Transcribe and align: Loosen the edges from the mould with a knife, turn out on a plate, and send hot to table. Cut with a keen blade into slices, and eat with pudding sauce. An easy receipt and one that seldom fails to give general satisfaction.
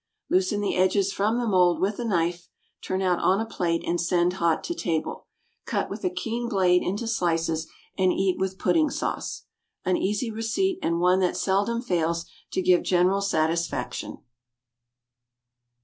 Loosen 0.31 0.61
the 0.61 0.75
edges 0.77 1.13
from 1.13 1.37
the 1.37 1.45
mould 1.45 1.79
with 1.79 1.99
a 1.99 2.03
knife, 2.03 2.47
turn 2.81 3.03
out 3.03 3.19
on 3.19 3.39
a 3.39 3.45
plate, 3.45 3.83
and 3.85 4.01
send 4.01 4.33
hot 4.41 4.63
to 4.63 4.73
table. 4.73 5.27
Cut 5.67 5.91
with 5.91 6.03
a 6.03 6.09
keen 6.09 6.49
blade 6.49 6.81
into 6.81 7.07
slices, 7.07 7.67
and 7.99 8.11
eat 8.11 8.39
with 8.39 8.57
pudding 8.57 8.89
sauce. 8.89 9.43
An 9.85 9.97
easy 9.97 10.31
receipt 10.31 10.79
and 10.81 10.99
one 10.99 11.19
that 11.19 11.37
seldom 11.37 11.83
fails 11.83 12.25
to 12.49 12.63
give 12.63 12.81
general 12.81 13.21
satisfaction. 13.21 14.17